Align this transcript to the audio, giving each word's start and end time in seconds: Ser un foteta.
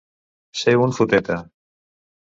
Ser 0.61 0.73
un 0.85 0.95
foteta. 1.01 1.39